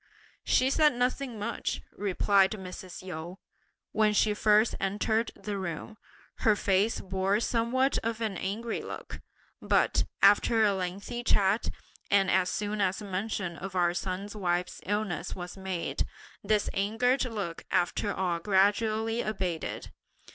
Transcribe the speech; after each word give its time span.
"She 0.43 0.71
said 0.71 0.93
nothing 0.95 1.37
much," 1.37 1.83
replied 1.95 2.53
Mrs. 2.53 3.03
Yu. 3.03 3.37
"When 3.91 4.13
she 4.15 4.33
first 4.33 4.73
entered 4.79 5.29
the 5.35 5.59
room, 5.59 5.95
her 6.37 6.55
face 6.55 6.99
bore 6.99 7.39
somewhat 7.39 7.99
of 7.99 8.19
an 8.19 8.35
angry 8.35 8.81
look, 8.81 9.21
but, 9.61 10.05
after 10.23 10.63
a 10.63 10.73
lengthy 10.73 11.23
chat 11.23 11.69
and 12.09 12.31
as 12.31 12.49
soon 12.49 12.81
as 12.81 12.99
mention 13.03 13.55
of 13.55 13.75
our 13.75 13.93
son's 13.93 14.35
wife's 14.35 14.81
illness 14.87 15.35
was 15.35 15.55
made, 15.55 16.07
this 16.43 16.67
angered 16.73 17.25
look 17.25 17.63
after 17.69 18.11
all 18.11 18.39
gradually 18.39 19.21
abated. 19.21 19.91